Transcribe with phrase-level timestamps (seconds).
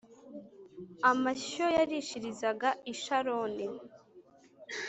[1.11, 3.67] amashyo yarishirizaga i Sharoni